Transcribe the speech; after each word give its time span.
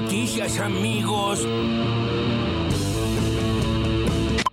noticias, 0.00 0.58
amigos. 0.58 1.46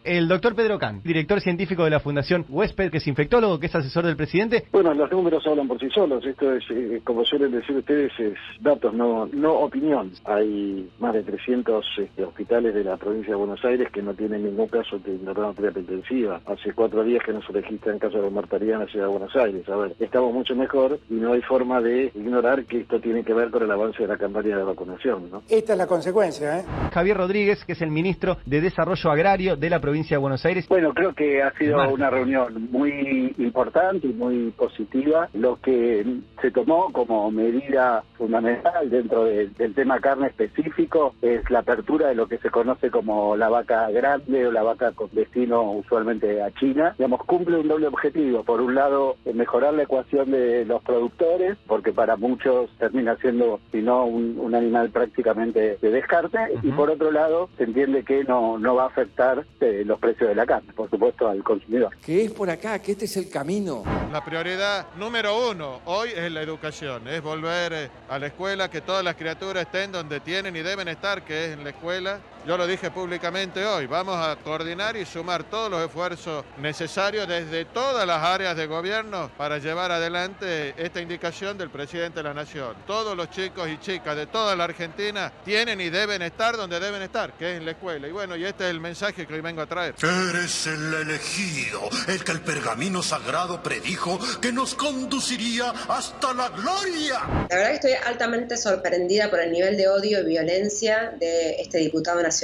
El 0.08 0.30
doctor 0.30 0.56
Pedro 0.56 0.80
Can, 0.80 1.02
director 1.04 1.42
científico 1.42 1.84
de 1.84 1.90
la 1.90 2.00
Fundación 2.00 2.46
Huésped, 2.48 2.92
que 2.92 3.00
es 3.00 3.08
infectólogo, 3.08 3.60
que 3.60 3.66
es 3.66 3.76
asesor 3.76 4.06
del 4.06 4.16
presidente. 4.16 4.64
Bueno, 4.72 4.94
los 4.94 5.12
números 5.12 5.46
hablan 5.46 5.68
por 5.68 5.78
sí 5.82 5.90
solos. 5.90 6.26
Esto 6.26 6.54
es, 6.54 6.64
eh, 6.72 7.02
como 7.04 7.26
suelen 7.26 7.52
decir 7.52 7.76
ustedes, 7.76 8.14
es 8.18 8.36
datos, 8.62 8.94
no, 8.94 9.26
no 9.26 9.56
opinión. 9.56 10.14
Hay 10.24 10.90
más 11.00 11.14
de 11.14 11.24
300 11.24 11.86
este, 11.98 12.24
hospitales 12.24 12.74
de 12.74 12.86
la 12.86 12.96
provincia 12.96 13.32
de 13.32 13.36
Buenos 13.36 13.66
Aires 13.66 13.90
que 13.92 14.02
no 14.02 14.14
tienen 14.14 14.46
ningún 14.46 14.68
caso 14.68 14.98
de 15.00 15.18
terapia 15.18 15.82
intensiva. 15.82 16.40
Hace 16.46 16.72
cuatro 16.72 17.04
días 17.04 17.22
que 17.26 17.34
no 17.34 17.42
se 17.42 17.52
registran 17.52 18.00
casos 18.00 18.24
de 18.24 18.30
mortalidad 18.30 18.76
en 18.76 18.86
la 18.86 18.88
ciudad 18.88 19.08
de 19.08 19.12
Buenos 19.12 19.36
Aires. 19.36 19.68
A 19.68 19.76
ver, 19.76 19.94
estamos 20.00 20.34
mucho 20.34 20.56
mejor 20.56 21.02
y 21.10 21.16
no 21.16 21.34
hay 21.34 21.42
forma 21.42 21.82
de 21.82 22.14
ignorar 22.16 22.64
que 22.64 22.80
esto 22.80 23.02
tiene 23.02 23.26
que 23.26 23.34
ver 23.34 23.50
con 23.50 23.62
el 23.62 23.72
avance 23.72 24.04
de 24.04 24.08
la 24.08 24.18
campaña 24.18 24.56
de 24.56 24.64
vacunación. 24.64 25.30
¿no? 25.30 25.44
Esta 25.50 25.74
es 25.74 25.78
la 25.78 25.88
consecuencia, 25.88 26.60
¿eh? 26.60 26.66
Javier 26.94 27.18
Rodríguez, 27.18 27.66
que 27.66 27.74
es 27.74 27.82
el 27.82 27.92
ministro 27.92 28.38
de 28.46 28.62
Desarrollo 28.62 29.12
Agrario 29.12 29.58
de 29.58 29.70
la 29.70 29.82
provincia 29.82 29.97
de 30.06 30.18
Buenos 30.18 30.46
Aires. 30.46 30.68
Bueno, 30.68 30.94
creo 30.94 31.14
que 31.14 31.42
ha 31.42 31.52
sido 31.54 31.78
una 31.94 32.10
reunión 32.10 32.68
muy 32.72 33.34
importante 33.38 34.08
y 34.08 34.14
muy 34.14 34.52
positiva. 34.52 35.30
Lo 35.34 35.58
que 35.58 36.06
se 36.42 36.52
tomó 36.52 36.92
como 36.92 37.30
medida 37.32 38.04
fundamental 38.18 38.90
dentro 38.90 39.26
de- 39.26 39.48
del 39.50 39.74
tema 39.74 40.00
carne 40.00 40.28
específico 40.28 41.16
es 41.22 41.50
la 41.50 41.60
apertura 41.60 42.08
de 42.10 42.16
lo 42.16 42.28
que 42.28 42.38
se 42.38 42.50
conoce 42.50 42.92
como 42.92 43.36
la 43.36 43.50
vaca 43.50 43.90
grande 43.92 44.48
o 44.48 44.52
la 44.52 44.64
vaca 44.64 44.92
con 44.92 45.10
destino 45.14 45.72
usualmente 45.72 46.42
a 46.42 46.52
China. 46.52 46.94
Digamos, 46.98 47.24
cumple 47.26 47.58
un 47.58 47.68
doble 47.68 47.88
objetivo. 47.88 48.44
Por 48.44 48.62
un 48.62 48.76
lado, 48.76 49.16
mejorar 49.34 49.74
la 49.74 49.84
ecuación 49.84 50.32
de 50.32 50.66
los 50.66 50.82
productores, 50.84 51.58
porque 51.68 51.92
para 51.92 52.16
muchos 52.18 52.70
termina 52.78 53.16
siendo, 53.18 53.60
si 53.72 53.82
no, 53.82 54.06
un, 54.06 54.38
un 54.40 54.56
animal 54.56 54.90
prácticamente 54.90 55.78
de 55.82 55.90
descarte. 55.92 56.38
Y 56.64 56.72
por 56.72 56.90
otro 56.90 57.12
lado, 57.12 57.50
se 57.58 57.64
entiende 57.64 58.04
que 58.04 58.24
no, 58.24 58.58
no 58.60 58.76
va 58.76 58.84
a 58.84 58.88
afectar 58.88 59.46
eh, 59.62 59.84
los 59.88 60.00
precios 60.00 60.30
de 60.30 60.36
la 60.36 60.46
carne, 60.46 60.74
por 60.74 60.90
supuesto, 60.90 61.28
al 61.28 61.44
consumidor. 61.44 61.96
Que 62.06 62.26
es 62.26 62.32
por 62.32 62.50
acá, 62.50 62.80
que 62.80 62.92
este 62.92 63.06
es 63.06 63.18
el 63.18 63.30
camino. 63.30 63.84
La 64.12 64.24
prioridad 64.24 64.88
número 64.98 65.50
uno 65.50 65.82
hoy 65.86 66.10
es 66.16 66.32
la 66.32 66.42
educación, 66.42 67.08
es 67.08 67.22
volver 67.22 67.74
eh, 67.74 67.90
a 68.10 68.20
la 68.20 68.28
escuela, 68.28 68.70
que 68.70 68.82
todas 68.82 69.04
las 69.04 69.16
criaturas 69.16 69.64
estén 69.64 69.92
donde 69.92 70.20
tienen 70.20 70.56
y 70.56 70.62
deben 70.62 70.88
estar, 70.88 71.24
que 71.24 71.46
es 71.46 71.54
en 71.54 71.64
la 71.64 71.72
escuela. 71.72 72.20
Yo 72.48 72.56
lo 72.56 72.66
dije 72.66 72.92
públicamente 72.92 73.66
hoy, 73.66 73.88
vamos 73.88 74.16
a 74.16 74.38
coordinar 74.38 74.96
y 74.96 75.06
sumar 75.06 75.44
todos 75.44 75.70
los 75.70 75.86
esfuerzos 75.86 76.46
necesarios 76.60 77.28
desde 77.28 77.66
todas 77.66 78.08
las 78.08 78.24
áreas 78.24 78.56
de 78.56 78.68
gobierno 78.68 79.30
para 79.38 79.58
llevar 79.58 79.92
adelante 79.92 80.74
esta 80.78 81.02
indicación 81.02 81.58
del 81.58 81.70
presidente 81.70 82.20
de 82.20 82.24
la 82.24 82.34
Nación. 82.34 82.78
Todos 82.88 83.18
los 83.18 83.30
chicos 83.32 83.68
y 83.68 83.78
chicas 83.80 84.16
de 84.16 84.28
toda 84.28 84.56
la 84.56 84.64
Argentina 84.64 85.30
tienen 85.44 85.82
y 85.82 85.90
deben 85.90 86.22
estar 86.22 86.56
donde 86.56 86.80
deben 86.80 87.02
estar, 87.02 87.34
que 87.34 87.52
es 87.52 87.58
en 87.58 87.66
la 87.66 87.72
escuela. 87.72 88.08
Y 88.08 88.12
bueno, 88.14 88.38
y 88.38 88.46
este 88.46 88.64
es 88.64 88.70
el 88.70 88.80
mensaje 88.80 89.28
que 89.28 89.34
hoy 89.34 89.42
vengo 89.42 89.62
a 89.62 89.66
traer. 89.66 89.96
Eres 90.02 90.68
el 90.68 90.94
elegido, 90.94 91.82
el 92.08 92.24
que 92.24 92.32
el 92.32 92.40
pergamino 92.40 93.04
sagrado 93.04 93.62
predijo 93.62 94.18
que 94.40 94.54
nos 94.54 94.74
conduciría 94.74 95.72
hasta 95.90 96.34
la 96.34 96.48
gloria. 96.48 97.20
La 97.50 97.58
verdad 97.58 97.70
que 97.72 97.76
estoy 97.76 97.94
altamente 98.06 98.56
sorprendida 98.56 99.30
por 99.30 99.42
el 99.42 99.52
nivel 99.52 99.76
de 99.76 99.90
odio 99.90 100.22
y 100.22 100.26
violencia 100.26 101.14
de 101.20 101.60
este 101.60 101.80
diputado 101.80 102.22
nacional 102.22 102.37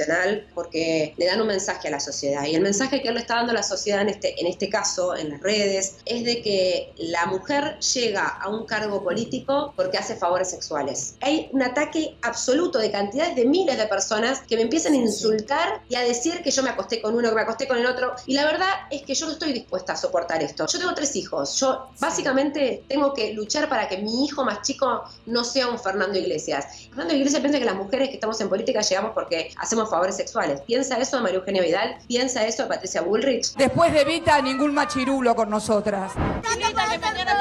porque 0.54 1.14
le 1.16 1.26
dan 1.26 1.40
un 1.40 1.46
mensaje 1.46 1.88
a 1.88 1.90
la 1.90 2.00
sociedad 2.00 2.44
y 2.46 2.54
el 2.54 2.62
mensaje 2.62 3.00
que 3.02 3.08
él 3.08 3.14
le 3.14 3.20
está 3.20 3.36
dando 3.36 3.52
a 3.52 3.54
la 3.54 3.62
sociedad 3.62 4.02
en 4.02 4.08
este, 4.08 4.40
en 4.40 4.46
este 4.46 4.68
caso, 4.68 5.16
en 5.16 5.30
las 5.30 5.40
redes, 5.40 5.96
es 6.04 6.24
de 6.24 6.42
que 6.42 6.92
la 6.96 7.26
mujer 7.26 7.78
llega 7.78 8.26
a 8.26 8.48
un 8.48 8.66
cargo 8.66 9.02
político 9.02 9.72
porque 9.76 9.98
hace 9.98 10.16
favores 10.16 10.50
sexuales. 10.50 11.14
Hay 11.20 11.48
un 11.52 11.62
ataque 11.62 12.16
absoluto 12.22 12.78
de 12.78 12.90
cantidades 12.90 13.36
de 13.36 13.44
miles 13.44 13.78
de 13.78 13.86
personas 13.86 14.40
que 14.42 14.56
me 14.56 14.62
empiezan 14.62 14.94
a 14.94 14.96
insultar 14.96 15.82
y 15.88 15.94
a 15.94 16.00
decir 16.00 16.42
que 16.42 16.50
yo 16.50 16.62
me 16.62 16.70
acosté 16.70 17.00
con 17.00 17.14
uno, 17.14 17.28
que 17.28 17.34
me 17.34 17.42
acosté 17.42 17.68
con 17.68 17.78
el 17.78 17.86
otro 17.86 18.14
y 18.26 18.34
la 18.34 18.44
verdad 18.44 18.68
es 18.90 19.02
que 19.02 19.14
yo 19.14 19.26
no 19.26 19.32
estoy 19.32 19.52
dispuesta 19.52 19.92
a 19.92 19.96
soportar 19.96 20.42
esto. 20.42 20.66
Yo 20.66 20.78
tengo 20.78 20.94
tres 20.94 21.16
hijos, 21.16 21.58
yo 21.58 21.88
básicamente 22.00 22.84
tengo 22.88 23.12
que 23.14 23.32
luchar 23.32 23.68
para 23.68 23.88
que 23.88 23.98
mi 23.98 24.24
hijo 24.24 24.44
más 24.44 24.62
chico 24.62 25.04
no 25.26 25.44
sea 25.44 25.68
un 25.68 25.78
Fernando 25.78 26.18
Iglesias. 26.18 26.88
Fernando 26.88 27.14
Iglesias 27.14 27.40
piensa 27.40 27.58
que 27.58 27.64
las 27.64 27.76
mujeres 27.76 28.08
que 28.08 28.14
estamos 28.14 28.40
en 28.40 28.48
política 28.48 28.80
llegamos 28.80 29.12
porque 29.14 29.50
hacemos 29.56 29.73
favores 29.90 30.16
sexuales. 30.16 30.60
¿Piensa 30.62 30.98
eso 30.98 31.20
María 31.20 31.38
Eugenia 31.38 31.62
Vidal? 31.62 31.96
¿Piensa 32.06 32.46
eso 32.46 32.68
Patricia 32.68 33.02
Bullrich? 33.02 33.54
Después 33.54 33.92
de 33.92 34.04
Vita, 34.04 34.40
ningún 34.40 34.72
machirulo 34.74 35.34
con 35.34 35.50
nosotras. 35.50 36.12
Lo 36.14 36.50
destruyeron 36.50 37.34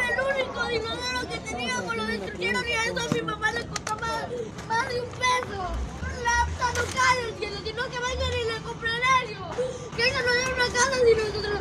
el 0.00 0.10
único 0.20 0.60
que 1.30 1.38
teníamos, 1.38 1.96
lo 1.96 2.04
destruyeron 2.06 2.68
y 2.68 2.72
a 2.72 2.84
eso 2.84 2.98
a 2.98 3.08
mi 3.14 3.22
mamá 3.22 3.52
le 3.52 3.66
costó 3.66 3.94
más, 3.96 4.26
más 4.68 4.88
de 4.88 5.00
un 5.00 5.08
peso. 5.08 5.62
La 6.22 6.46
no 6.46 6.82
cae 6.94 7.28
el 7.28 7.34
cielo, 7.38 7.56
sino 7.64 7.82
que 7.84 7.98
vengan 7.98 8.32
y 8.32 8.44
le 8.52 8.58
compren 8.62 9.02
algo. 9.22 9.46
Que 9.96 10.02
ellos 10.08 10.22
nos 10.24 10.34
den 10.34 10.52
una 10.54 10.68
casa 10.72 10.96
nosotros, 11.16 11.60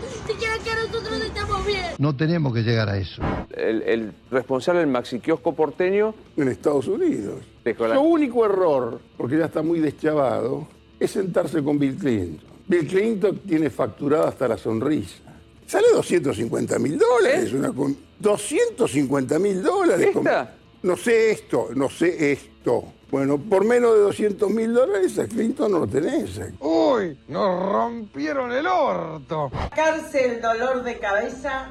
nosotros 1.03 1.21
estemos 1.27 1.65
bien. 1.65 1.81
No 1.97 2.15
tenemos 2.15 2.53
que 2.53 2.61
llegar 2.61 2.89
a 2.89 2.97
eso. 2.97 3.21
El, 3.55 3.81
el 3.83 4.11
responsable 4.31 4.79
del 4.81 4.89
maxi 4.89 5.19
kiosco 5.19 5.53
porteño. 5.53 6.13
En 6.37 6.47
Estados 6.47 6.87
Unidos. 6.87 7.39
Su 7.95 8.01
único 8.01 8.45
error, 8.45 8.99
porque 9.17 9.37
ya 9.37 9.45
está 9.45 9.61
muy 9.61 9.79
deschavado, 9.79 10.67
es 10.99 11.11
sentarse 11.11 11.63
con 11.63 11.77
Bill 11.79 11.95
Clinton. 11.95 12.49
Bill 12.67 12.87
Clinton 12.87 13.37
tiene 13.47 13.69
facturada 13.69 14.29
hasta 14.29 14.47
la 14.47 14.57
sonrisa. 14.57 15.21
Sale 15.65 15.87
250 15.93 16.79
mil 16.79 16.97
dólares. 16.97 17.53
Una 17.53 17.71
con- 17.71 17.95
250 18.19 19.39
mil 19.39 19.61
dólares. 19.63 20.09
No 20.83 20.97
sé 20.97 21.31
esto, 21.31 21.69
no 21.75 21.89
sé 21.89 22.31
esto. 22.33 22.83
Bueno, 23.13 23.37
por 23.37 23.63
menos 23.63 23.93
de 23.93 23.99
200 23.99 24.49
mil 24.49 24.73
dólares 24.73 25.19
a 25.19 25.27
Clinton 25.27 25.71
no 25.71 25.77
lo 25.77 25.87
tenés. 25.87 26.41
Uy, 26.59 27.15
nos 27.27 27.71
rompieron 27.71 28.51
el 28.51 28.65
orto. 28.65 29.51
Cárcel, 29.75 30.41
dolor 30.41 30.81
de 30.81 30.97
cabeza, 30.97 31.67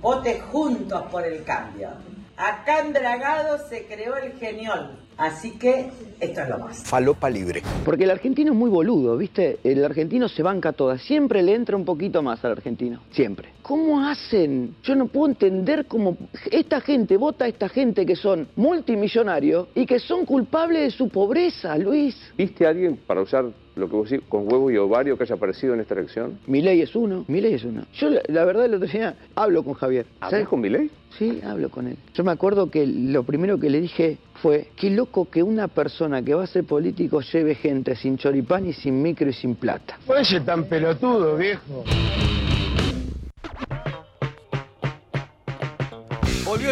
vote 0.00 0.40
juntos 0.52 1.02
por 1.10 1.26
el 1.26 1.42
cambio. 1.42 1.88
Acá 2.36 2.78
en 2.78 2.92
Dragado 2.92 3.58
se 3.68 3.86
creó 3.86 4.16
el 4.18 4.34
geniol, 4.34 5.03
así 5.16 5.52
que 5.52 5.90
esto 6.20 6.40
es 6.40 6.48
lo 6.48 6.58
más. 6.58 6.84
Falopa 6.84 7.28
libre. 7.30 7.62
Porque 7.84 8.04
el 8.04 8.10
argentino 8.10 8.52
es 8.52 8.58
muy 8.58 8.70
boludo, 8.70 9.16
¿viste? 9.16 9.58
El 9.64 9.84
argentino 9.84 10.28
se 10.28 10.42
banca 10.42 10.72
toda. 10.72 10.98
Siempre 10.98 11.42
le 11.42 11.54
entra 11.54 11.76
un 11.76 11.84
poquito 11.84 12.22
más 12.22 12.44
al 12.44 12.52
argentino. 12.52 13.00
Siempre. 13.10 13.50
¿Cómo 13.62 14.06
hacen? 14.06 14.76
Yo 14.82 14.94
no 14.94 15.06
puedo 15.06 15.28
entender 15.28 15.86
cómo 15.86 16.16
esta 16.50 16.80
gente 16.80 17.16
vota 17.16 17.46
a 17.46 17.48
esta 17.48 17.68
gente 17.68 18.06
que 18.06 18.16
son 18.16 18.48
multimillonarios 18.56 19.68
y 19.74 19.86
que 19.86 19.98
son 19.98 20.24
culpables 20.24 20.82
de 20.82 20.90
su 20.90 21.08
pobreza, 21.08 21.76
Luis. 21.78 22.16
¿Viste 22.36 22.66
a 22.66 22.70
alguien, 22.70 22.96
para 23.06 23.22
usar 23.22 23.46
lo 23.76 23.88
que 23.88 23.96
vos 23.96 24.10
decís, 24.10 24.24
con 24.28 24.46
huevo 24.50 24.70
y 24.70 24.76
ovario 24.76 25.16
que 25.16 25.24
haya 25.24 25.34
aparecido 25.34 25.74
en 25.74 25.80
esta 25.80 25.94
elección? 25.94 26.38
Milei 26.46 26.80
es 26.80 26.94
uno, 26.94 27.24
Milei 27.28 27.54
es 27.54 27.64
uno. 27.64 27.84
Yo 27.94 28.10
la, 28.10 28.22
la 28.28 28.44
verdad 28.44 28.66
el 28.66 28.74
otro 28.74 28.88
día 28.88 29.14
hablo 29.34 29.62
con 29.62 29.74
Javier. 29.74 30.06
¿Hablas 30.20 30.48
con 30.48 30.60
Milei? 30.60 30.90
Sí, 31.18 31.40
hablo 31.44 31.68
con 31.70 31.86
él. 31.86 31.96
Yo 32.14 32.24
me 32.24 32.32
acuerdo 32.32 32.70
que 32.70 32.86
lo 32.86 33.22
primero 33.22 33.58
que 33.58 33.70
le 33.70 33.80
dije 33.80 34.18
fue, 34.42 34.68
qué 34.76 34.90
loco 34.90 35.28
que 35.30 35.42
una 35.42 35.68
persona 35.68 36.22
que 36.22 36.34
va 36.34 36.44
a 36.44 36.46
ser 36.46 36.64
político 36.64 37.20
lleve 37.20 37.54
gente 37.54 37.94
sin 37.94 38.18
choripán 38.18 38.66
y 38.66 38.72
sin 38.72 39.00
micro 39.00 39.28
y 39.28 39.32
sin 39.32 39.54
plata. 39.54 39.98
Oye, 40.06 40.40
tan 40.40 40.64
pelotudo, 40.64 41.36
viejo. 41.36 41.84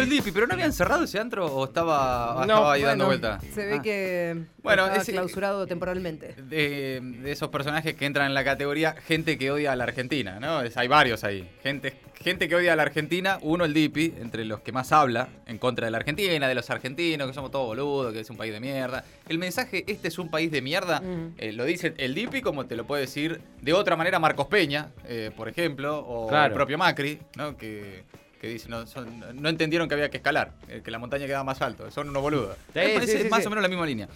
El 0.03 0.09
Dipi, 0.09 0.31
pero 0.31 0.47
¿no 0.47 0.53
habían 0.53 0.71
cerrado 0.73 1.03
ese 1.03 1.19
antro 1.19 1.45
o 1.47 1.65
estaba, 1.65 2.35
No, 2.35 2.41
estaba 2.43 2.73
ahí 2.73 2.83
dando 2.83 3.05
vuelta? 3.07 3.39
Se 3.53 3.65
ve 3.65 3.75
Ah. 3.79 3.81
que 3.81 4.37
Bueno, 4.61 4.83
estaba 4.83 5.01
ese- 5.01 5.11
clausurado 5.13 5.65
temporalmente. 5.67 6.35
de, 6.43 7.01
de 7.01 7.31
esos 7.31 7.49
personajes 7.49 7.95
que 7.95 8.05
entran 8.05 8.27
en 8.27 8.33
la 8.33 8.43
categoría 8.43 8.93
gente 9.07 9.37
que 9.37 9.51
odia 9.51 9.71
a 9.71 9.75
la 9.75 9.83
Argentina, 9.85 10.39
¿no? 10.39 10.61
Es- 10.61 10.77
hay 10.77 10.87
varios 10.87 11.23
ahí. 11.23 11.49
Gente, 11.63 11.93
gente 12.15 12.47
que 12.47 12.55
odia 12.55 12.73
a 12.73 12.75
la 12.75 12.83
Argentina, 12.83 13.39
uno 13.41 13.65
el 13.65 13.73
Dipi, 13.73 14.13
entre 14.19 14.45
los 14.45 14.61
que 14.61 14.71
más 14.71 14.91
habla 14.91 15.29
en 15.45 15.57
contra 15.57 15.85
de 15.87 15.91
la 15.91 15.97
Argentina, 15.97 16.47
de 16.47 16.55
los 16.55 16.69
argentinos, 16.69 17.27
que 17.27 17.33
somos 17.33 17.51
todos 17.51 17.65
boludos, 17.67 18.13
que 18.13 18.19
es 18.21 18.29
un 18.29 18.37
país 18.37 18.53
de 18.53 18.59
mierda. 18.59 19.03
El 19.27 19.37
mensaje, 19.39 19.83
este 19.87 20.07
es 20.09 20.17
un 20.19 20.29
país 20.29 20.51
de 20.51 20.61
mierda, 20.61 21.01
Mm. 21.01 21.33
eh, 21.37 21.51
lo 21.53 21.65
dice 21.65 21.93
el 21.97 22.13
Dipi 22.15 22.41
como 22.41 22.65
te 22.65 22.75
lo 22.75 22.85
puede 22.85 23.01
decir 23.01 23.41
de 23.61 23.73
otra 23.73 23.95
manera 23.95 24.19
Marcos 24.19 24.47
Peña, 24.47 24.91
eh, 25.07 25.31
por 25.35 25.49
ejemplo, 25.49 25.99
o 25.99 26.27
Claro. 26.27 26.47
el 26.47 26.53
propio 26.53 26.77
Macri, 26.77 27.19
¿no? 27.35 27.55
Que, 27.57 28.03
que 28.43 28.49
dice, 28.49 28.67
no, 28.67 28.85
son- 28.85 29.23
no 29.41 29.47
entendieron 29.47 29.87
que 29.87 29.93
había 29.95 30.09
que 30.09 30.17
escalar, 30.17 30.51
eh, 30.67 30.81
que 30.83 30.91
la 30.91 30.99
montaña 30.99 31.25
quedaba 31.25 31.45
más 31.45 31.61
alto, 31.61 31.89
son 31.91 32.09
unos 32.09 32.21
boludos. 32.21 32.57
Sí, 32.73 32.79
Me 32.79 32.89
parece 32.89 33.17
sí, 33.19 33.23
sí, 33.23 33.29
más 33.29 33.39
sí. 33.39 33.47
o 33.47 33.49
menos 33.49 33.61
la 33.61 33.69
misma 33.69 33.85
línea. 33.85 34.09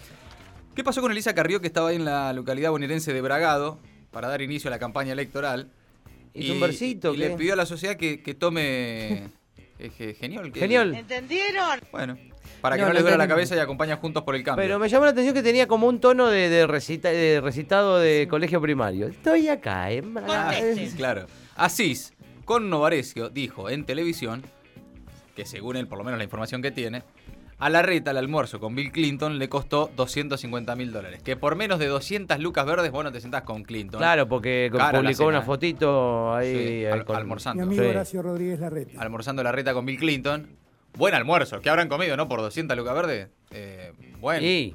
¿Qué 0.76 0.84
pasó 0.84 1.00
con 1.00 1.10
Elisa 1.10 1.34
Carrió, 1.34 1.62
que 1.62 1.66
estaba 1.66 1.88
ahí 1.88 1.96
en 1.96 2.04
la 2.04 2.34
localidad 2.34 2.70
bonaerense 2.70 3.14
de 3.14 3.22
Bragado 3.22 3.78
para 4.10 4.28
dar 4.28 4.42
inicio 4.42 4.68
a 4.68 4.70
la 4.70 4.78
campaña 4.78 5.14
electoral? 5.14 5.70
Hizo 6.34 6.52
un 6.52 6.60
versito, 6.60 7.14
Y 7.14 7.16
le 7.16 7.30
pidió 7.30 7.54
a 7.54 7.56
la 7.56 7.64
sociedad 7.64 7.96
que, 7.96 8.22
que 8.22 8.34
tome. 8.34 9.30
eh, 9.78 9.90
ge- 9.96 10.12
genial. 10.12 10.52
que- 10.52 10.60
Genial. 10.60 10.94
¿Entendieron? 10.94 11.80
Bueno, 11.90 12.18
para 12.60 12.76
que 12.76 12.82
No, 12.82 12.88
no, 12.88 12.92
les 12.92 13.02
duele 13.04 13.16
la 13.16 13.28
cabeza 13.28 13.56
y 13.56 13.60
acompaña 13.60 13.96
juntos 13.96 14.24
por 14.24 14.36
el 14.36 14.42
cambio. 14.44 14.62
Pero 14.62 14.78
me 14.78 14.90
llamó 14.90 15.06
la 15.06 15.12
atención 15.12 15.34
que 15.34 15.42
tenía 15.42 15.66
como 15.66 15.86
un 15.88 16.00
tono 16.00 16.26
de, 16.28 16.50
de 16.50 16.66
recita- 16.66 17.10
de 17.10 17.40
recitado 17.40 17.98
de 17.98 18.28
colegio 18.28 18.60
primario. 18.60 19.06
Estoy 19.08 19.48
acá, 19.48 19.90
en 19.90 20.12
Braga. 20.12 20.52
Claro. 20.98 21.26
Asís, 21.56 22.12
con 22.48 22.70
Novarecio, 22.70 23.28
dijo 23.28 23.68
en 23.68 23.84
televisión, 23.84 24.42
que 25.36 25.44
según 25.44 25.76
él, 25.76 25.86
por 25.86 25.98
lo 25.98 26.04
menos 26.04 26.16
la 26.18 26.24
información 26.24 26.62
que 26.62 26.70
tiene, 26.70 27.02
A 27.60 27.68
la 27.70 27.82
reta, 27.82 28.12
el 28.12 28.16
almuerzo 28.18 28.60
con 28.60 28.74
Bill 28.76 28.92
Clinton 28.92 29.38
le 29.40 29.48
costó 29.48 29.90
250 29.96 30.76
mil 30.76 30.92
dólares. 30.92 31.22
Que 31.24 31.34
por 31.36 31.56
menos 31.56 31.78
de 31.80 31.88
200 31.88 32.38
lucas 32.38 32.64
verdes 32.64 32.92
vos 32.92 33.02
no 33.02 33.10
te 33.10 33.20
sentás 33.20 33.42
con 33.42 33.64
Clinton. 33.64 33.98
Claro, 33.98 34.28
porque 34.28 34.70
Cara 34.72 35.00
publicó 35.00 35.16
cena, 35.18 35.28
una 35.28 35.38
¿eh? 35.40 35.42
fotito 35.42 36.34
ahí. 36.36 36.52
Sí, 36.54 36.58
ahí 36.58 36.84
al- 36.86 37.04
con- 37.04 37.16
almorzando. 37.16 37.60
Mi 37.66 37.66
amigo 37.66 37.82
Sí. 37.82 37.88
Horacio 37.90 38.22
Rodríguez 38.22 38.60
Larreta. 38.60 39.00
Almorzando 39.02 39.42
la 39.42 39.50
reta 39.50 39.74
con 39.74 39.84
Bill 39.84 39.98
Clinton. 39.98 40.46
Buen 40.96 41.14
almuerzo. 41.14 41.60
¿Qué 41.60 41.68
habrán 41.68 41.88
comido, 41.88 42.16
no? 42.16 42.28
Por 42.28 42.40
200 42.42 42.76
lucas 42.76 42.94
verdes. 42.94 43.28
Eh, 43.50 43.92
bueno. 44.20 44.46
Y, 44.46 44.74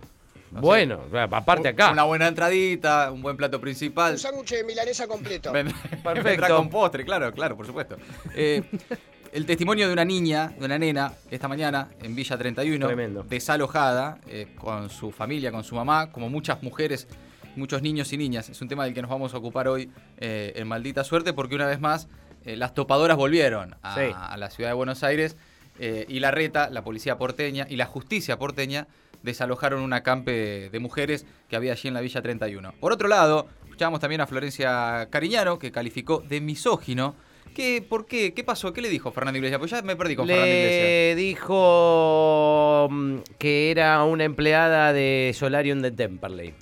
No 0.54 0.62
bueno, 0.62 1.02
aparte 1.32 1.68
acá. 1.70 1.92
Una 1.92 2.04
buena 2.04 2.28
entradita, 2.28 3.12
un 3.12 3.22
buen 3.22 3.36
plato 3.38 3.60
principal. 3.60 4.18
sándwich 4.20 4.52
de 4.52 4.64
milanesa 4.64 5.08
completo. 5.08 5.52
Perfecto. 5.52 6.24
Vendrá 6.24 6.48
con 6.50 6.70
postre, 6.70 7.04
claro, 7.06 7.32
claro, 7.34 7.58
por 7.58 7.66
supuesto. 7.66 7.98
Eh, 8.36 8.64
el 9.34 9.46
testimonio 9.46 9.88
de 9.88 9.94
una 9.94 10.06
niña, 10.06 10.54
de 10.60 10.66
una 10.66 10.78
nena, 10.78 11.14
esta 11.32 11.48
mañana 11.48 11.90
en 12.02 12.16
Villa 12.16 12.38
31, 12.38 12.86
Tremendo. 12.86 13.24
desalojada, 13.24 14.20
eh, 14.28 14.48
con 14.56 14.90
su 14.90 15.12
familia, 15.12 15.52
con 15.52 15.64
su 15.64 15.76
mamá, 15.76 16.12
como 16.12 16.30
muchas 16.30 16.62
mujeres, 16.62 17.08
muchos 17.56 17.82
niños 17.82 18.14
y 18.14 18.18
niñas. 18.18 18.50
Es 18.50 18.62
un 18.62 18.68
tema 18.68 18.86
del 18.86 18.94
que 18.94 19.02
nos 19.02 19.10
vamos 19.10 19.34
a 19.34 19.38
ocupar 19.38 19.68
hoy 19.68 19.92
eh, 20.18 20.54
en 20.56 20.68
Maldita 20.68 21.04
Suerte, 21.04 21.34
porque 21.34 21.56
una 21.56 21.66
vez 21.68 21.80
más 21.80 22.08
eh, 22.46 22.56
las 22.56 22.74
topadoras 22.74 23.18
volvieron 23.18 23.76
a, 23.82 23.96
Sí. 23.96 24.12
a 24.14 24.38
la 24.38 24.50
ciudad 24.50 24.70
de 24.70 24.74
Buenos 24.76 25.04
Aires 25.04 25.36
eh, 25.80 26.06
y 26.08 26.20
la 26.20 26.30
reta, 26.30 26.70
la 26.70 26.84
policía 26.84 27.18
porteña 27.18 27.66
y 27.70 27.76
la 27.78 27.86
justicia 27.86 28.38
porteña 28.38 28.88
desalojaron 29.24 29.82
un 29.82 29.94
acampe 29.94 30.70
de 30.70 30.80
mujeres 30.80 31.26
que 31.50 31.56
había 31.56 31.72
allí 31.72 31.88
en 31.88 31.94
la 31.96 32.02
Villa 32.02 32.22
31. 32.22 32.74
Por 32.80 32.92
otro 32.94 33.08
lado, 33.08 33.48
escuchábamos 33.64 34.00
también 34.00 34.22
a 34.22 34.28
Florencia 34.28 35.08
Cariñano, 35.10 35.58
que 35.58 35.72
calificó 35.72 36.20
de 36.20 36.40
misógino. 36.42 37.16
¿Qué, 37.56 37.86
¿Por 37.88 38.06
qué? 38.08 38.34
¿Qué 38.34 38.44
pasó? 38.44 38.74
¿Qué 38.74 38.82
le 38.82 38.90
dijo 38.90 39.12
Fernando 39.12 39.38
Iglesias? 39.38 39.60
Pues 39.60 39.72
ya 39.72 39.82
me 39.84 39.96
perdí 39.96 40.16
con 40.16 40.28
Fernando 40.28 40.48
Iglesias. 40.54 40.82
Le 40.84 41.16
dijo 41.16 42.88
mm, 42.90 43.16
que 43.38 43.72
era 43.72 44.04
una 44.04 44.24
empleada 44.24 44.92
de 44.94 45.32
Solarium 45.36 45.82
de 45.82 45.92
Temperley. 45.92 46.54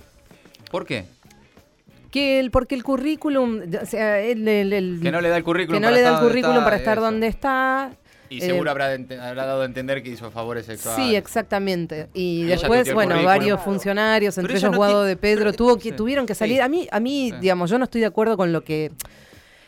¿Por 0.70 0.86
qué? 0.86 1.06
Que 2.12 2.42
el, 2.42 2.52
porque 2.52 2.76
el 2.76 2.84
currículum, 2.84 3.62
o 3.82 3.86
sea, 3.86 4.20
el, 4.20 4.46
el- 4.46 4.74
el- 4.74 5.00
Que 5.02 5.12
no 5.12 5.22
le 5.22 5.30
da 5.30 5.38
el 5.38 5.44
currículum 5.46 5.78
que 5.78 5.82
no 5.82 5.88
para 5.88 5.96
le 5.96 6.02
da 6.02 6.16
el 6.20 6.28
currículum 6.28 6.56
está, 6.58 6.64
para 6.66 6.76
estar 6.76 6.98
eso. 6.98 7.06
donde 7.06 7.28
está. 7.28 7.92
Y 8.32 8.38
Eh, 8.38 8.42
seguro 8.46 8.72
habrá, 8.72 8.94
habrá 8.94 9.46
dado 9.46 9.62
a 9.64 9.66
entender 9.66 10.02
que 10.02 10.10
hizo 10.10 10.32
favores 10.32 10.66
sexuales. 10.66 11.06
Sí, 11.06 11.16
exactamente. 11.18 12.08
Y 12.14 12.44
ella 12.46 12.52
después, 12.56 12.94
bueno, 12.94 13.22
varios 13.24 13.60
funcionarios, 13.62 14.38
entre 14.38 14.56
ellos 14.58 14.72
no 14.72 14.78
Guado 14.78 15.04
de 15.04 15.18
Pedro, 15.18 15.52
tuvo 15.52 15.76
que, 15.76 15.90
sí. 15.90 15.92
tuvieron 15.92 16.26
que 16.26 16.34
salir. 16.34 16.56
Sí. 16.56 16.62
A 16.62 16.70
mí, 16.70 16.88
a 16.90 17.00
mí 17.02 17.32
Sí. 17.32 17.38
digamos, 17.42 17.70
yo 17.70 17.78
no 17.78 17.84
estoy 17.84 18.00
de 18.02 18.08
acuerdo 18.08 18.38
con 18.38 18.54
lo 18.54 18.64
que. 18.64 18.90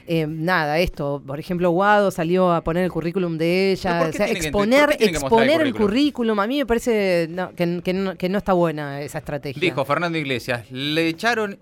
eh, 0.08 0.26
nada, 0.28 0.80
esto, 0.80 1.22
por 1.26 1.40
ejemplo, 1.40 1.72
Guado 1.72 2.10
salió 2.12 2.52
a 2.54 2.62
poner 2.62 2.84
el 2.86 2.92
currículum 2.92 3.38
de 3.38 3.72
ella, 3.74 3.92
¿Pero 4.00 4.00
por 4.06 4.10
o 4.10 4.14
sea, 4.18 4.26
que- 4.28 4.32
exponer, 4.34 4.90
el 5.00 5.10
exponer 5.10 5.50
el 5.62 5.74
currículum? 5.74 5.88
currículum, 5.88 6.40
a 6.40 6.48
mí 6.48 6.58
me 6.58 6.66
parece 6.66 7.28
no, 7.30 7.54
que, 7.56 7.82
que 7.84 7.94
no, 7.94 8.18
que 8.18 8.28
no 8.30 8.38
está 8.38 8.52
buena 8.54 9.02
esa 9.02 9.18
estrategia. 9.20 9.60
Dijo 9.62 9.84
Fernando 9.86 10.18
Iglesias, 10.18 10.70
le 10.72 11.08
echaron, 11.08 11.58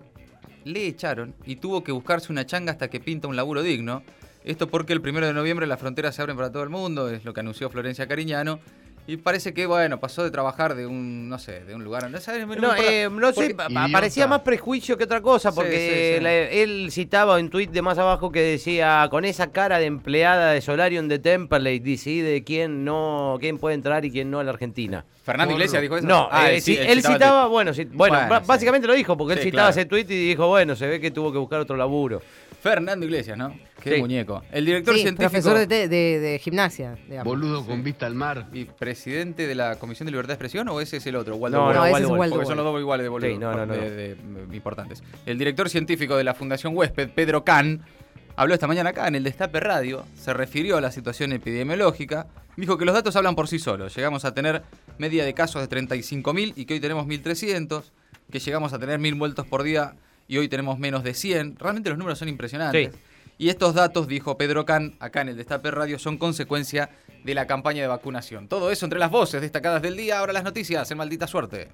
le 0.64 0.86
echaron 0.86 1.34
y 1.46 1.54
tuvo 1.56 1.82
que 1.84 1.90
buscarse 1.92 2.32
una 2.32 2.44
changa 2.46 2.72
hasta 2.72 2.88
que 2.88 2.98
pinta 3.00 3.26
un 3.28 3.34
laburo 3.36 3.62
digno. 3.62 4.02
Esto 4.44 4.66
porque 4.68 4.92
el 4.92 5.00
primero 5.00 5.26
de 5.26 5.32
noviembre 5.32 5.66
las 5.66 5.78
fronteras 5.80 6.14
se 6.14 6.22
abren 6.22 6.36
para 6.36 6.50
todo 6.50 6.62
el 6.62 6.68
mundo, 6.70 7.08
es 7.10 7.24
lo 7.24 7.32
que 7.32 7.40
anunció 7.40 7.70
Florencia 7.70 8.06
Cariñano. 8.08 8.58
Y 9.04 9.16
parece 9.16 9.52
que, 9.52 9.66
bueno, 9.66 9.98
pasó 9.98 10.22
de 10.22 10.30
trabajar 10.30 10.76
de 10.76 10.86
un, 10.86 11.28
no 11.28 11.36
sé, 11.36 11.64
de 11.64 11.74
un 11.74 11.82
lugar... 11.82 12.08
No, 12.08 12.20
¿sabes? 12.20 12.46
No, 12.46 12.72
eh, 12.76 13.08
no 13.10 13.32
sé, 13.32 13.52
pa- 13.52 13.68
pa- 13.68 13.88
parecía 13.90 14.28
más 14.28 14.42
prejuicio 14.42 14.96
que 14.96 15.02
otra 15.02 15.20
cosa, 15.20 15.52
porque 15.52 16.12
sí, 16.12 16.18
sí. 16.18 16.22
la- 16.22 16.32
él 16.32 16.88
citaba 16.92 17.36
un 17.36 17.50
tuit 17.50 17.72
de 17.72 17.82
más 17.82 17.98
abajo 17.98 18.30
que 18.30 18.40
decía, 18.40 19.08
con 19.10 19.24
esa 19.24 19.50
cara 19.50 19.80
de 19.80 19.86
empleada 19.86 20.52
de 20.52 20.60
Solarium 20.60 21.08
de 21.08 21.18
Temperley, 21.18 21.80
decide 21.80 22.44
quién 22.44 22.84
no, 22.84 23.38
quién 23.40 23.58
puede 23.58 23.74
entrar 23.74 24.04
y 24.04 24.12
quién 24.12 24.30
no 24.30 24.38
a 24.38 24.44
la 24.44 24.52
Argentina. 24.52 25.04
¿Fernando 25.24 25.52
Iglesias 25.54 25.82
dijo 25.82 25.96
eso? 25.96 26.06
No, 26.06 26.28
Ah, 26.30 26.52
eh, 26.52 26.62
él 26.64 27.02
citaba 27.02 27.48
bueno, 27.48 27.74
sí, 27.74 27.86
bueno, 27.86 28.14
Bueno, 28.14 28.28
ba- 28.30 28.38
sí. 28.40 28.44
básicamente 28.46 28.86
lo 28.86 28.94
dijo, 28.94 29.16
porque 29.16 29.34
él 29.34 29.40
citaba 29.40 29.70
claro. 29.72 29.80
ese 29.80 29.84
tuit 29.86 30.08
y 30.12 30.28
dijo, 30.28 30.46
bueno, 30.46 30.76
se 30.76 30.86
ve 30.86 31.00
que 31.00 31.10
tuvo 31.10 31.32
que 31.32 31.38
buscar 31.38 31.58
otro 31.58 31.76
laburo. 31.76 32.22
Fernando 32.62 33.04
Iglesias, 33.04 33.36
¿no? 33.36 33.52
Qué 33.82 33.94
Sí. 33.96 34.00
muñeco. 34.00 34.42
El 34.52 34.64
director 34.66 34.94
Sí, 34.94 35.02
científico... 35.02 35.30
profesor 35.30 35.58
de, 35.58 35.66
de- 35.66 35.88
de- 35.88 36.18
de 36.20 36.38
gimnasia, 36.38 36.96
digamos. 37.08 37.24
Boludo 37.24 37.64
con 37.66 37.82
vista 37.82 38.06
al 38.06 38.14
mar. 38.14 38.48
¿Y 38.52 38.64
presidente 38.64 39.46
de 39.46 39.54
la 39.54 39.76
Comisión 39.76 40.06
de 40.06 40.12
Libertad 40.12 40.28
de 40.28 40.34
Expresión 40.34 40.68
o 40.68 40.80
ese 40.80 40.98
es 40.98 41.06
el 41.06 41.16
otro? 41.16 41.36
Waldo 41.36 41.58
No, 41.58 41.64
Wolf? 41.64 41.76
no, 41.76 41.86
ese 41.86 41.96
es 42.02 42.08
Wolf, 42.08 42.20
Waldo 42.20 42.34
Porque 42.36 42.46
son 42.46 42.56
los 42.56 42.64
dos 42.66 42.80
iguales 42.80 43.04
de 43.04 43.08
boludo. 43.08 43.28
Sí, 43.30 43.38
no, 43.38 43.52
no, 43.52 43.66
no. 43.66 43.74
de- 43.74 43.90
de- 43.90 44.14
de- 44.14 44.56
importantes. 44.56 45.02
El 45.26 45.38
director 45.38 45.68
científico 45.68 46.16
de 46.16 46.24
la 46.24 46.34
Fundación 46.34 46.76
Huésped, 46.76 47.10
Pedro 47.10 47.44
Can, 47.44 47.82
habló 48.36 48.54
esta 48.54 48.66
mañana 48.66 48.90
acá 48.90 49.08
en 49.08 49.14
el 49.14 49.24
Destape 49.24 49.60
Radio, 49.60 50.04
se 50.14 50.32
refirió 50.32 50.76
a 50.76 50.80
la 50.80 50.90
situación 50.92 51.32
epidemiológica, 51.32 52.26
dijo 52.56 52.78
que 52.78 52.84
los 52.84 52.94
datos 52.94 53.16
hablan 53.16 53.34
por 53.34 53.48
sí 53.48 53.58
solos. 53.58 53.94
Llegamos 53.96 54.24
a 54.24 54.34
tener 54.34 54.62
media 54.98 55.24
de 55.24 55.34
casos 55.34 55.60
de 55.62 55.68
35.000 55.68 56.52
y 56.56 56.64
que 56.66 56.74
hoy 56.74 56.80
tenemos 56.80 57.06
1.300, 57.06 57.90
que 58.30 58.38
llegamos 58.38 58.72
a 58.72 58.78
tener 58.78 58.98
1.000 59.00 59.14
muertos 59.16 59.46
por 59.46 59.62
día 59.62 59.94
y 60.28 60.38
hoy 60.38 60.48
tenemos 60.48 60.78
menos 60.78 61.02
de 61.04 61.12
100. 61.14 61.56
Realmente 61.58 61.90
los 61.90 61.98
números 61.98 62.18
son 62.18 62.28
impresionantes. 62.28 62.90
Sí. 62.92 62.98
Y 63.38 63.48
estos 63.48 63.74
datos, 63.74 64.06
dijo 64.06 64.36
Pedro 64.36 64.64
Can, 64.64 64.94
acá 65.00 65.22
en 65.22 65.30
el 65.30 65.36
Destape 65.36 65.70
Radio, 65.70 65.98
son 65.98 66.18
consecuencia 66.18 66.90
de 67.24 67.34
la 67.34 67.46
campaña 67.46 67.82
de 67.82 67.88
vacunación. 67.88 68.48
Todo 68.48 68.70
eso 68.70 68.86
entre 68.86 68.98
las 68.98 69.10
voces 69.10 69.40
destacadas 69.40 69.82
del 69.82 69.96
día, 69.96 70.18
ahora 70.18 70.32
las 70.32 70.44
noticias 70.44 70.90
en 70.90 70.98
Maldita 70.98 71.26
Suerte. 71.26 71.68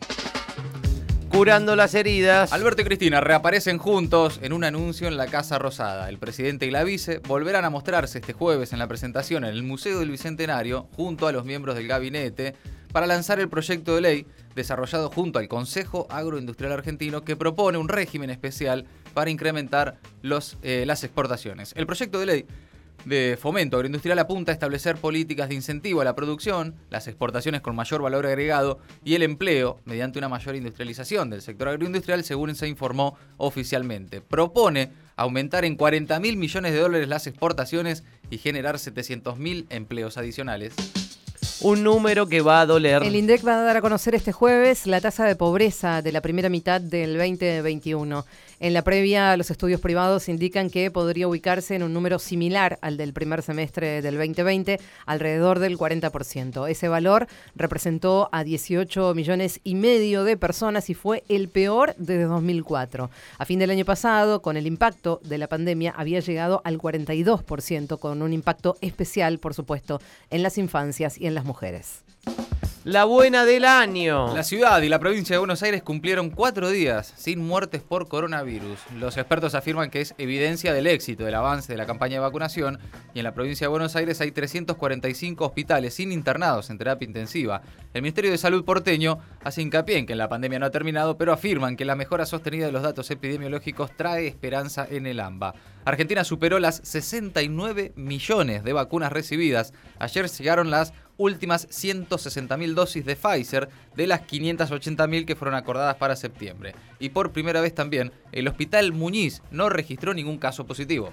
Curando 1.30 1.76
las 1.76 1.94
heridas. 1.94 2.52
Alberto 2.52 2.82
y 2.82 2.84
Cristina 2.84 3.20
reaparecen 3.20 3.78
juntos 3.78 4.40
en 4.42 4.52
un 4.52 4.64
anuncio 4.64 5.08
en 5.08 5.16
la 5.16 5.26
Casa 5.26 5.58
Rosada. 5.58 6.08
El 6.08 6.18
presidente 6.18 6.66
y 6.66 6.70
la 6.70 6.84
vice 6.84 7.18
volverán 7.18 7.64
a 7.64 7.70
mostrarse 7.70 8.18
este 8.18 8.32
jueves 8.32 8.72
en 8.72 8.78
la 8.78 8.88
presentación 8.88 9.44
en 9.44 9.50
el 9.50 9.62
Museo 9.62 10.00
del 10.00 10.10
Bicentenario 10.10 10.88
junto 10.96 11.26
a 11.26 11.32
los 11.32 11.44
miembros 11.44 11.76
del 11.76 11.86
gabinete 11.86 12.54
para 12.92 13.06
lanzar 13.06 13.38
el 13.38 13.48
proyecto 13.48 13.94
de 13.94 14.00
ley 14.00 14.26
desarrollado 14.54 15.10
junto 15.10 15.38
al 15.38 15.48
Consejo 15.48 16.06
Agroindustrial 16.10 16.72
Argentino 16.72 17.22
que 17.22 17.36
propone 17.36 17.78
un 17.78 17.88
régimen 17.88 18.30
especial 18.30 18.86
para 19.18 19.32
incrementar 19.32 19.96
eh, 20.62 20.84
las 20.86 21.02
exportaciones. 21.02 21.72
El 21.76 21.86
proyecto 21.86 22.20
de 22.20 22.26
ley 22.26 22.46
de 23.04 23.36
fomento 23.36 23.76
agroindustrial 23.76 24.16
apunta 24.20 24.52
a 24.52 24.54
establecer 24.54 24.94
políticas 24.94 25.48
de 25.48 25.56
incentivo 25.56 26.00
a 26.00 26.04
la 26.04 26.14
producción, 26.14 26.76
las 26.88 27.08
exportaciones 27.08 27.60
con 27.60 27.74
mayor 27.74 28.00
valor 28.00 28.26
agregado 28.26 28.78
y 29.02 29.16
el 29.16 29.24
empleo 29.24 29.80
mediante 29.86 30.20
una 30.20 30.28
mayor 30.28 30.54
industrialización 30.54 31.30
del 31.30 31.42
sector 31.42 31.66
agroindustrial, 31.66 32.22
según 32.22 32.54
se 32.54 32.68
informó 32.68 33.18
oficialmente. 33.38 34.20
Propone 34.20 34.92
aumentar 35.16 35.64
en 35.64 35.74
40 35.74 36.20
mil 36.20 36.36
millones 36.36 36.72
de 36.72 36.78
dólares 36.78 37.08
las 37.08 37.26
exportaciones 37.26 38.04
y 38.30 38.38
generar 38.38 38.78
700 38.78 39.36
mil 39.36 39.66
empleos 39.68 40.16
adicionales. 40.16 40.76
Un 41.60 41.82
número 41.82 42.28
que 42.28 42.40
va 42.40 42.60
a 42.60 42.66
doler. 42.66 43.02
El 43.02 43.16
INDEC 43.16 43.44
va 43.44 43.58
a 43.58 43.62
dar 43.62 43.76
a 43.76 43.80
conocer 43.80 44.14
este 44.14 44.30
jueves 44.30 44.86
la 44.86 45.00
tasa 45.00 45.24
de 45.24 45.34
pobreza 45.34 46.02
de 46.02 46.12
la 46.12 46.20
primera 46.20 46.48
mitad 46.48 46.80
del 46.80 47.18
2021. 47.18 48.24
En 48.60 48.74
la 48.74 48.82
previa, 48.82 49.36
los 49.36 49.52
estudios 49.52 49.80
privados 49.80 50.28
indican 50.28 50.68
que 50.68 50.90
podría 50.90 51.28
ubicarse 51.28 51.76
en 51.76 51.84
un 51.84 51.92
número 51.92 52.18
similar 52.18 52.78
al 52.82 52.96
del 52.96 53.12
primer 53.12 53.42
semestre 53.42 54.02
del 54.02 54.16
2020, 54.16 54.80
alrededor 55.06 55.60
del 55.60 55.78
40%. 55.78 56.68
Ese 56.68 56.88
valor 56.88 57.28
representó 57.54 58.28
a 58.32 58.42
18 58.42 59.14
millones 59.14 59.60
y 59.62 59.76
medio 59.76 60.24
de 60.24 60.36
personas 60.36 60.90
y 60.90 60.94
fue 60.94 61.22
el 61.28 61.48
peor 61.48 61.94
desde 61.98 62.24
2004. 62.24 63.10
A 63.38 63.44
fin 63.44 63.60
del 63.60 63.70
año 63.70 63.84
pasado, 63.84 64.42
con 64.42 64.56
el 64.56 64.66
impacto 64.66 65.20
de 65.22 65.38
la 65.38 65.46
pandemia, 65.46 65.94
había 65.96 66.18
llegado 66.18 66.60
al 66.64 66.78
42%, 66.78 67.98
con 67.98 68.22
un 68.22 68.32
impacto 68.32 68.76
especial, 68.80 69.38
por 69.38 69.54
supuesto, 69.54 70.00
en 70.30 70.42
las 70.42 70.58
infancias 70.58 71.16
y 71.16 71.28
en 71.28 71.36
las 71.36 71.44
mujeres. 71.48 72.04
La 72.84 73.04
buena 73.04 73.44
del 73.44 73.66
año. 73.66 74.34
La 74.34 74.42
ciudad 74.42 74.80
y 74.80 74.88
la 74.88 74.98
provincia 74.98 75.34
de 75.34 75.38
Buenos 75.38 75.62
Aires 75.62 75.82
cumplieron 75.82 76.30
cuatro 76.30 76.70
días 76.70 77.12
sin 77.16 77.38
muertes 77.38 77.82
por 77.82 78.08
coronavirus. 78.08 78.78
Los 78.98 79.18
expertos 79.18 79.54
afirman 79.54 79.90
que 79.90 80.00
es 80.00 80.14
evidencia 80.16 80.72
del 80.72 80.86
éxito 80.86 81.24
del 81.24 81.34
avance 81.34 81.70
de 81.70 81.76
la 81.76 81.84
campaña 81.84 82.14
de 82.14 82.20
vacunación 82.20 82.78
y 83.12 83.18
en 83.18 83.24
la 83.24 83.34
provincia 83.34 83.66
de 83.66 83.70
Buenos 83.70 83.94
Aires 83.96 84.20
hay 84.22 84.30
345 84.30 85.44
hospitales 85.44 85.92
sin 85.92 86.12
internados 86.12 86.70
en 86.70 86.78
terapia 86.78 87.04
intensiva. 87.04 87.60
El 87.92 88.00
Ministerio 88.00 88.30
de 88.30 88.38
Salud 88.38 88.64
porteño 88.64 89.18
hace 89.44 89.60
hincapié 89.60 89.98
en 89.98 90.06
que 90.06 90.14
la 90.14 90.30
pandemia 90.30 90.58
no 90.58 90.66
ha 90.66 90.70
terminado, 90.70 91.18
pero 91.18 91.34
afirman 91.34 91.76
que 91.76 91.84
la 91.84 91.96
mejora 91.96 92.24
sostenida 92.24 92.66
de 92.66 92.72
los 92.72 92.82
datos 92.82 93.10
epidemiológicos 93.10 93.90
trae 93.96 94.28
esperanza 94.28 94.86
en 94.88 95.06
el 95.06 95.20
AMBA. 95.20 95.54
Argentina 95.84 96.24
superó 96.24 96.58
las 96.58 96.80
69 96.84 97.92
millones 97.96 98.62
de 98.62 98.72
vacunas 98.72 99.12
recibidas. 99.12 99.72
Ayer 99.98 100.28
llegaron 100.30 100.70
las 100.70 100.92
últimas 101.18 101.68
160.000 101.68 102.72
dosis 102.72 103.04
de 103.04 103.16
Pfizer 103.16 103.68
de 103.94 104.06
las 104.06 104.22
580.000 104.22 105.26
que 105.26 105.36
fueron 105.36 105.54
acordadas 105.54 105.96
para 105.96 106.16
septiembre. 106.16 106.74
Y 106.98 107.10
por 107.10 107.32
primera 107.32 107.60
vez 107.60 107.74
también, 107.74 108.12
el 108.32 108.48
Hospital 108.48 108.92
Muñiz 108.92 109.42
no 109.50 109.68
registró 109.68 110.14
ningún 110.14 110.38
caso 110.38 110.66
positivo. 110.66 111.12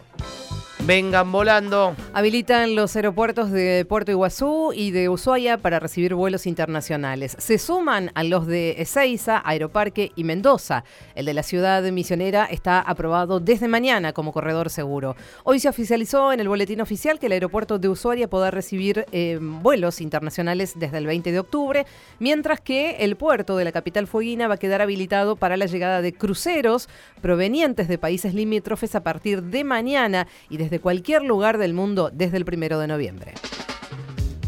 Vengan 0.86 1.32
volando. 1.32 1.96
Habilitan 2.14 2.76
los 2.76 2.96
aeropuertos 2.96 3.50
de 3.50 3.86
Puerto 3.90 4.12
Iguazú 4.12 4.72
y 4.72 4.92
de 4.92 5.10
Ushuaia 5.10 5.58
para 5.58 5.80
recibir 5.80 6.14
vuelos 6.14 6.46
internacionales. 6.46 7.36
Se 7.40 7.58
suman 7.58 8.12
a 8.14 8.24
los 8.24 8.46
de 8.46 8.76
Ezeiza, 8.78 9.42
Aeroparque 9.44 10.12
y 10.16 10.24
Mendoza. 10.24 10.84
El 11.16 11.26
de 11.26 11.34
la 11.34 11.42
ciudad 11.42 11.82
misionera 11.92 12.46
está 12.46 12.82
aprobado 12.82 13.40
desde 13.40 13.68
mañana 13.68 14.14
como 14.14 14.32
corredor 14.32 14.70
seguro. 14.70 15.16
Hoy 15.44 15.60
se 15.60 15.70
oficializó 15.70 16.32
en 16.32 16.40
el 16.40 16.48
boletín 16.48 16.82
oficial 16.82 17.18
que 17.18 17.26
el 17.26 17.32
aeropuerto 17.32 17.80
de 17.80 17.90
Ushuaia 17.90 18.30
podrá 18.30 18.52
recibir 18.52 19.08
eh, 19.12 19.40
vuelos 19.42 20.02
internacionales 20.02 20.74
desde 20.76 21.00
el 21.00 21.08
20 21.08 21.32
de 21.32 21.40
octubre, 21.40 21.88
mientras 22.20 22.62
que 22.62 22.98
el 22.98 23.16
puerto 23.16 23.58
de 23.58 23.64
la 23.64 23.72
capital 23.72 24.06
fueguina 24.06 24.48
va 24.48 24.54
a 24.54 24.60
quedar 24.60 24.84
habilitado 24.84 25.36
para 25.36 25.58
la 25.58 25.66
llegada 25.66 26.04
de 26.04 26.14
cruceros 26.14 26.90
provenientes 27.24 27.88
de 27.88 27.98
países 27.98 28.36
limítrofes 28.36 28.94
a 28.94 29.02
partir 29.02 29.42
de 29.42 29.64
mañana 29.64 30.28
y 30.48 30.58
desde 30.58 30.75
cualquier 30.80 31.24
lugar 31.24 31.58
del 31.58 31.74
mundo 31.74 32.10
desde 32.14 32.38
el 32.38 32.46
primero 32.46 32.80
de 32.80 32.88
noviembre. 32.88 33.34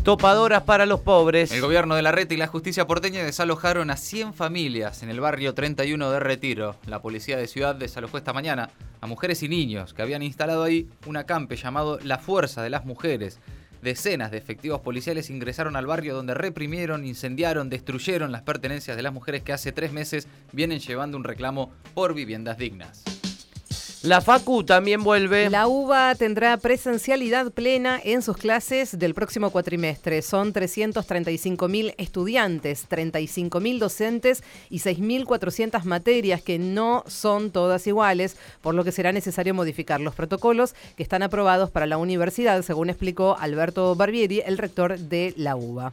Topadoras 0.07 0.63
para 0.63 0.86
los 0.86 1.01
pobres. 1.01 1.51
El 1.51 1.60
gobierno 1.60 1.93
de 1.96 2.01
la 2.01 2.13
Reta 2.13 2.34
y 2.34 2.38
la 2.38 2.48
justicia 2.48 2.88
porteña 2.88 3.25
desalojaron 3.25 3.89
a 3.89 3.98
100 3.98 4.34
familias 4.34 5.03
en 5.03 5.10
el 5.10 5.19
barrio 5.19 5.53
31 5.53 6.10
de 6.10 6.19
Retiro. 6.22 6.77
La 6.86 7.01
policía 7.01 7.36
de 7.36 7.46
ciudad 7.46 7.75
desalojó 7.75 8.17
esta 8.17 8.31
mañana 8.31 8.69
a 9.01 9.07
mujeres 9.07 9.43
y 9.43 9.50
niños 9.50 9.93
que 9.93 10.01
habían 10.01 10.24
instalado 10.24 10.63
ahí 10.63 10.88
un 11.07 11.17
acampe 11.17 11.57
llamado 11.57 12.00
La 12.03 12.19
Fuerza 12.19 12.63
de 12.63 12.69
las 12.69 12.86
Mujeres. 12.86 13.41
Decenas 13.81 14.31
de 14.31 14.38
efectivos 14.38 14.79
policiales 14.79 15.29
ingresaron 15.29 15.75
al 15.75 15.88
barrio 15.88 16.15
donde 16.15 16.34
reprimieron, 16.34 17.05
incendiaron, 17.05 17.69
destruyeron 17.69 18.31
las 18.31 18.43
pertenencias 18.43 18.96
de 18.96 19.03
las 19.03 19.13
mujeres 19.13 19.43
que 19.43 19.51
hace 19.51 19.74
tres 19.74 19.91
meses 19.91 20.29
vienen 20.53 20.79
llevando 20.79 21.17
un 21.17 21.25
reclamo 21.25 21.74
por 21.93 22.13
viviendas 22.13 22.57
dignas. 22.57 23.03
La 24.07 24.21
Facu 24.21 24.63
también 24.63 25.03
vuelve. 25.03 25.49
La 25.49 25.67
UBA 25.67 26.15
tendrá 26.15 26.55
presencialidad 26.55 27.51
plena 27.51 27.99
en 28.01 28.21
sus 28.21 28.37
clases 28.37 28.97
del 28.97 29.13
próximo 29.13 29.49
cuatrimestre. 29.49 30.21
Son 30.21 30.53
335.000 30.53 31.93
estudiantes, 31.97 32.87
35.000 32.87 33.79
docentes 33.79 34.43
y 34.69 34.79
6.400 34.79 35.83
materias 35.83 36.41
que 36.41 36.57
no 36.57 37.03
son 37.07 37.51
todas 37.51 37.85
iguales, 37.85 38.37
por 38.61 38.75
lo 38.75 38.85
que 38.85 38.93
será 38.93 39.11
necesario 39.11 39.53
modificar 39.53 39.99
los 39.99 40.15
protocolos 40.15 40.73
que 40.95 41.03
están 41.03 41.21
aprobados 41.21 41.69
para 41.69 41.85
la 41.85 41.97
universidad, 41.97 42.61
según 42.61 42.89
explicó 42.89 43.35
Alberto 43.37 43.93
Barbieri, 43.93 44.39
el 44.45 44.57
rector 44.57 44.97
de 44.97 45.33
la 45.35 45.57
UBA. 45.57 45.91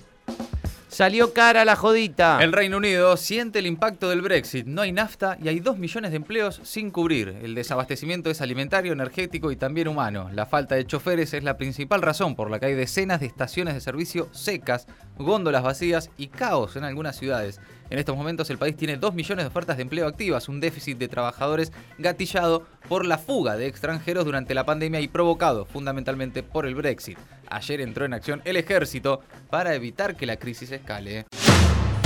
Salió 0.95 1.33
cara 1.33 1.65
la 1.65 1.75
jodita. 1.75 2.39
El 2.41 2.53
Reino 2.53 2.77
Unido 2.77 3.17
siente 3.17 3.59
el 3.59 3.67
impacto 3.67 4.11
del 4.11 4.23
Brexit. 4.23 4.65
No 4.65 4.83
hay 4.83 4.93
nafta 4.93 5.37
y 5.43 5.49
hay 5.49 5.59
dos 5.59 5.77
millones 5.77 6.13
de 6.13 6.19
empleos 6.19 6.61
sin 6.63 6.93
cubrir. 6.93 7.37
El 7.43 7.57
desabastecimiento 7.57 8.31
es 8.31 8.41
alimentario, 8.41 8.93
energético 8.93 9.51
y 9.51 9.57
también 9.57 9.89
humano. 9.89 10.31
La 10.33 10.47
falta 10.47 10.77
de 10.77 10.87
choferes 10.87 11.35
es 11.35 11.43
la 11.43 11.57
principal 11.57 12.01
razón 12.01 12.37
por 12.37 12.49
la 12.49 12.61
que 12.61 12.67
hay 12.67 12.75
decenas 12.75 13.19
de 13.19 13.27
estaciones 13.27 13.75
de 13.75 13.81
servicio 13.81 14.29
secas, 14.31 14.87
góndolas 15.19 15.65
vacías 15.65 16.11
y 16.17 16.29
caos 16.29 16.77
en 16.77 16.85
algunas 16.85 17.17
ciudades. 17.17 17.61
En 17.91 17.99
estos 17.99 18.17
momentos 18.17 18.49
el 18.51 18.59
país 18.59 18.77
tiene 18.77 18.97
2 18.97 19.15
millones 19.15 19.45
de 19.45 19.49
ofertas 19.49 19.77
de 19.77 19.83
empleo 19.83 20.07
activas, 20.07 20.49
un 20.49 20.61
déficit 20.61 20.99
de 20.99 21.09
trabajadores 21.09 21.73
gatillado 21.99 22.67
por 22.89 23.05
la 23.05 23.19
fuga 23.19 23.57
de 23.57 23.67
extranjeros 23.67 24.25
durante 24.25 24.55
la 24.55 24.65
pandemia 24.65 25.01
y 25.01 25.09
provocado 25.09 25.65
fundamentalmente 25.65 26.43
por 26.43 26.67
el 26.67 26.75
Brexit. 26.75 27.19
Ayer 27.49 27.81
entró 27.81 28.05
en 28.05 28.15
acción 28.15 28.43
el 28.45 28.57
ejército 28.57 29.21
para 29.51 29.75
evitar 29.75 30.17
que 30.17 30.27
la 30.27 30.37
crisis 30.37 30.73
escale. 30.73 31.27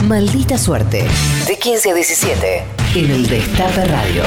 Maldita 0.04 0.56
suerte. 0.58 1.06
De 1.46 1.58
15 1.58 1.90
a 1.90 1.94
17 1.94 2.62
en 2.94 3.10
el 3.10 3.26
Destape 3.26 3.84
Radio. 3.86 4.22